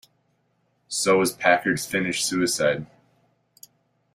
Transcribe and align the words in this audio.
So 0.87 1.19
was 1.19 1.31
Packard's 1.31 1.85
finish 1.85 2.25
suicide. 2.25 2.87